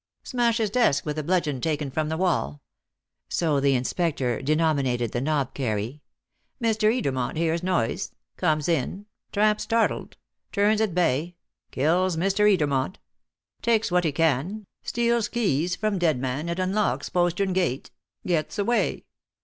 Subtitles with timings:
[0.23, 2.63] Smashes desk with the bludgeon taken from the wall"
[3.29, 6.01] so the inspector denominated the "knobkerrie"
[6.59, 6.91] "Mr.
[6.91, 10.17] Edermont hears noise comes in tramp startled
[10.51, 11.35] turns at bay
[11.69, 12.51] kills Mr.
[12.51, 12.95] Edermont.
[13.61, 17.91] Takes what he can steals keys from dead man and unlocks postern gate
[18.25, 19.05] gets away.